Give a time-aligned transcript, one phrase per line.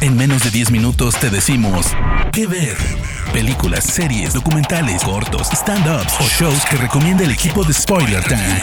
[0.00, 1.94] En menos de 10 minutos te decimos
[2.32, 2.76] qué ver.
[3.32, 8.60] Películas, series, documentales, cortos, stand-ups o shows que recomienda el equipo de Spoiler Time.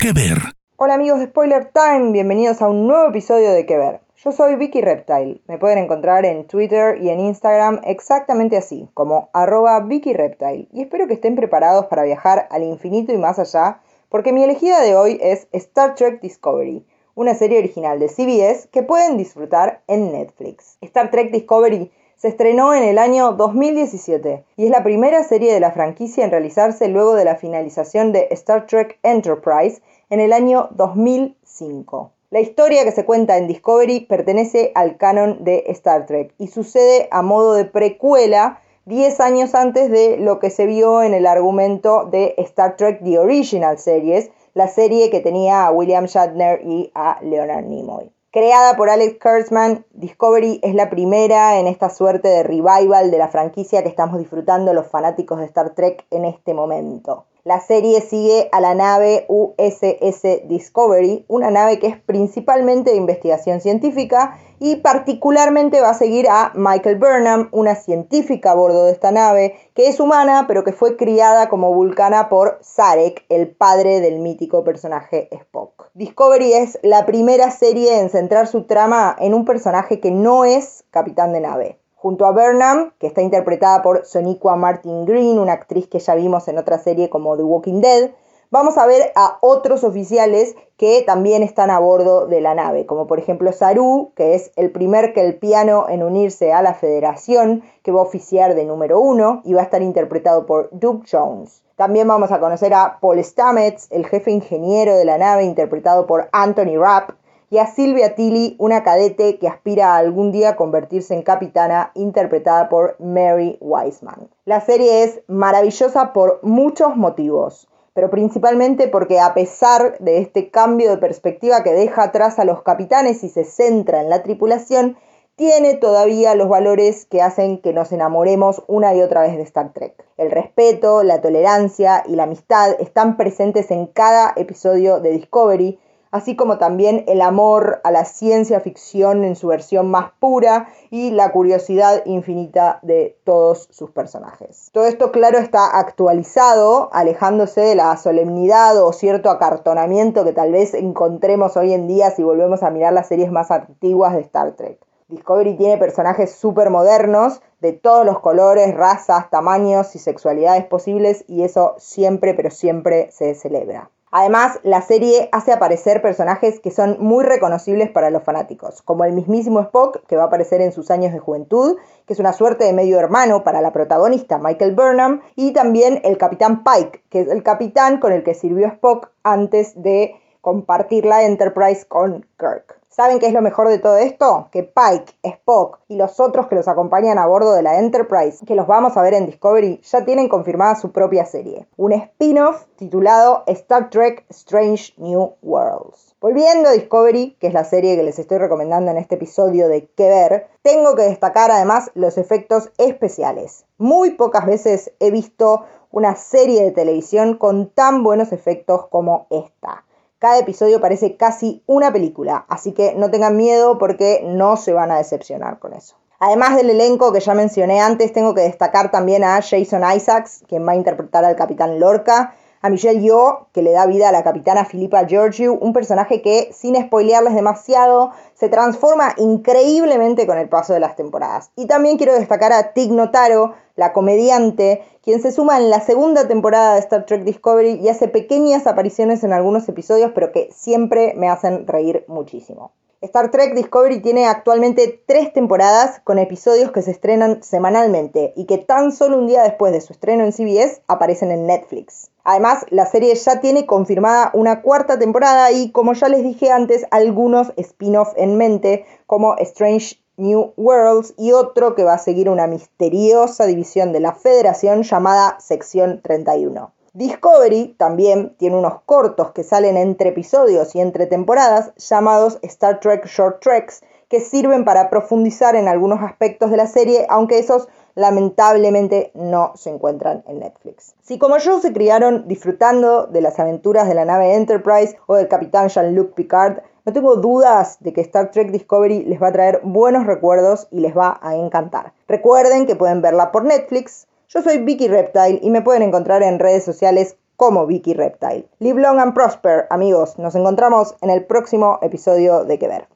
[0.00, 0.38] ¿Qué ver?
[0.76, 4.00] Hola amigos de Spoiler Time, bienvenidos a un nuevo episodio de ¿Qué ver?
[4.24, 5.40] Yo soy Vicky Reptile.
[5.46, 10.68] Me pueden encontrar en Twitter y en Instagram exactamente así, como arroba Vicky Reptile.
[10.72, 14.80] Y espero que estén preparados para viajar al infinito y más allá, porque mi elegida
[14.80, 16.84] de hoy es Star Trek Discovery,
[17.16, 20.76] una serie original de CBS que pueden disfrutar en Netflix.
[20.82, 25.60] Star Trek Discovery se estrenó en el año 2017 y es la primera serie de
[25.60, 30.68] la franquicia en realizarse luego de la finalización de Star Trek Enterprise en el año
[30.72, 32.12] 2005.
[32.28, 37.08] La historia que se cuenta en Discovery pertenece al canon de Star Trek y sucede
[37.10, 42.04] a modo de precuela 10 años antes de lo que se vio en el argumento
[42.04, 47.18] de Star Trek The Original Series, la serie que tenía a William Shatner y a
[47.20, 48.12] Leonard Nimoy.
[48.30, 53.26] Creada por Alex Kurtzman, Discovery es la primera en esta suerte de revival de la
[53.26, 57.24] franquicia que estamos disfrutando los fanáticos de Star Trek en este momento.
[57.46, 63.60] La serie sigue a la nave USS Discovery, una nave que es principalmente de investigación
[63.60, 69.12] científica y particularmente va a seguir a Michael Burnham, una científica a bordo de esta
[69.12, 74.18] nave, que es humana pero que fue criada como vulcana por Sarek, el padre del
[74.18, 75.92] mítico personaje Spock.
[75.94, 80.82] Discovery es la primera serie en centrar su trama en un personaje que no es
[80.90, 81.78] capitán de nave.
[82.06, 86.46] Junto a Burnham, que está interpretada por Soniqua Martin Green, una actriz que ya vimos
[86.46, 88.12] en otra serie como The Walking Dead,
[88.48, 93.08] vamos a ver a otros oficiales que también están a bordo de la nave, como
[93.08, 97.64] por ejemplo Saru, que es el primer que el piano en unirse a la Federación,
[97.82, 101.64] que va a oficiar de número uno y va a estar interpretado por Duke Jones.
[101.74, 106.28] También vamos a conocer a Paul Stamets, el jefe ingeniero de la nave, interpretado por
[106.30, 107.10] Anthony Rapp,
[107.50, 112.68] y a Silvia Tilly, una cadete que aspira a algún día convertirse en capitana, interpretada
[112.68, 114.28] por Mary Wiseman.
[114.44, 120.90] La serie es maravillosa por muchos motivos, pero principalmente porque a pesar de este cambio
[120.90, 124.96] de perspectiva que deja atrás a los capitanes y se centra en la tripulación,
[125.36, 129.72] tiene todavía los valores que hacen que nos enamoremos una y otra vez de Star
[129.72, 129.94] Trek.
[130.16, 135.78] El respeto, la tolerancia y la amistad están presentes en cada episodio de Discovery,
[136.10, 141.10] así como también el amor a la ciencia ficción en su versión más pura y
[141.10, 144.70] la curiosidad infinita de todos sus personajes.
[144.72, 150.74] Todo esto, claro, está actualizado, alejándose de la solemnidad o cierto acartonamiento que tal vez
[150.74, 154.78] encontremos hoy en día si volvemos a mirar las series más antiguas de Star Trek.
[155.08, 161.42] Discovery tiene personajes súper modernos, de todos los colores, razas, tamaños y sexualidades posibles, y
[161.42, 163.90] eso siempre, pero siempre se celebra.
[164.12, 169.12] Además, la serie hace aparecer personajes que son muy reconocibles para los fanáticos, como el
[169.12, 172.64] mismísimo Spock, que va a aparecer en sus años de juventud, que es una suerte
[172.64, 177.28] de medio hermano para la protagonista Michael Burnham, y también el capitán Pike, que es
[177.28, 182.78] el capitán con el que sirvió Spock antes de compartir la Enterprise con Kirk.
[182.96, 184.48] ¿Saben qué es lo mejor de todo esto?
[184.50, 188.54] Que Pike, Spock y los otros que los acompañan a bordo de la Enterprise, que
[188.54, 191.66] los vamos a ver en Discovery, ya tienen confirmada su propia serie.
[191.76, 196.16] Un spin-off titulado Star Trek Strange New Worlds.
[196.22, 199.88] Volviendo a Discovery, que es la serie que les estoy recomendando en este episodio de
[199.88, 203.66] Que ver, tengo que destacar además los efectos especiales.
[203.76, 209.84] Muy pocas veces he visto una serie de televisión con tan buenos efectos como esta.
[210.26, 214.90] Cada episodio parece casi una película, así que no tengan miedo porque no se van
[214.90, 215.94] a decepcionar con eso.
[216.18, 220.66] Además del elenco que ya mencioné antes, tengo que destacar también a Jason Isaacs, quien
[220.66, 224.24] va a interpretar al capitán Lorca, a Michelle Yeoh, que le da vida a la
[224.24, 230.72] capitana Philippa Georgiou, un personaje que, sin spoilearles demasiado, se transforma increíblemente con el paso
[230.72, 231.52] de las temporadas.
[231.54, 236.26] Y también quiero destacar a Tig Notaro, la comediante, quien se suma en la segunda
[236.26, 241.14] temporada de Star Trek Discovery y hace pequeñas apariciones en algunos episodios, pero que siempre
[241.16, 242.72] me hacen reír muchísimo.
[243.02, 248.56] Star Trek Discovery tiene actualmente tres temporadas con episodios que se estrenan semanalmente y que
[248.56, 252.10] tan solo un día después de su estreno en CBS aparecen en Netflix.
[252.24, 256.86] Además, la serie ya tiene confirmada una cuarta temporada y, como ya les dije antes,
[256.90, 262.46] algunos spin-off en mente, como Strange New Worlds y otro que va a seguir una
[262.46, 266.72] misteriosa división de la Federación llamada Sección 31.
[266.94, 273.06] Discovery también tiene unos cortos que salen entre episodios y entre temporadas llamados Star Trek
[273.06, 279.10] Short Treks que sirven para profundizar en algunos aspectos de la serie, aunque esos lamentablemente
[279.14, 280.94] no se encuentran en Netflix.
[281.02, 285.28] Si como yo se criaron disfrutando de las aventuras de la nave Enterprise o del
[285.28, 289.60] capitán Jean-Luc Picard, no tengo dudas de que Star Trek Discovery les va a traer
[289.64, 291.94] buenos recuerdos y les va a encantar.
[292.06, 294.06] Recuerden que pueden verla por Netflix.
[294.28, 298.48] Yo soy Vicky Reptile y me pueden encontrar en redes sociales como Vicky Reptile.
[298.60, 300.18] Live long and prosper, amigos.
[300.18, 302.95] Nos encontramos en el próximo episodio de Que Ver.